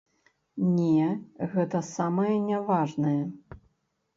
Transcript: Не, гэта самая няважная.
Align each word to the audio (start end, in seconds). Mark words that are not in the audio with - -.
Не, 0.77 1.03
гэта 1.53 1.81
самая 1.97 2.33
няважная. 2.49 3.21